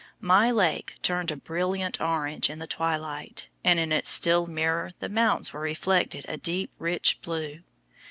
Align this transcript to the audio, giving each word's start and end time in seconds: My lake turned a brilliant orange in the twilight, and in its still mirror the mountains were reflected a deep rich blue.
My 0.19 0.49
lake 0.49 0.95
turned 1.03 1.29
a 1.29 1.35
brilliant 1.35 2.01
orange 2.01 2.49
in 2.49 2.57
the 2.57 2.65
twilight, 2.65 3.49
and 3.63 3.79
in 3.79 3.91
its 3.91 4.09
still 4.09 4.47
mirror 4.47 4.89
the 4.99 5.09
mountains 5.09 5.53
were 5.53 5.59
reflected 5.59 6.25
a 6.27 6.37
deep 6.37 6.71
rich 6.79 7.21
blue. 7.21 7.61